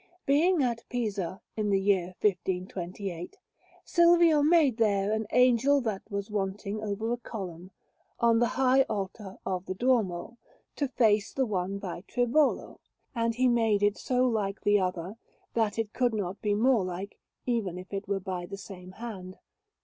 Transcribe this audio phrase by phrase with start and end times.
[0.25, 3.37] Being at Pisa in the year 1528,
[3.85, 7.69] Silvio made there an Angel that was wanting over a column
[8.19, 10.39] on the high altar of the Duomo,
[10.77, 12.79] to face the one by Tribolo;
[13.13, 15.17] and he made it so like the other
[15.53, 19.37] that it could not be more like even if it were by the same hand.